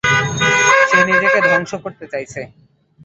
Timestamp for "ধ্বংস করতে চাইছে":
1.47-2.41